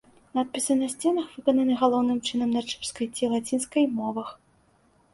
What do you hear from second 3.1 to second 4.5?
ці лацінскай мовах.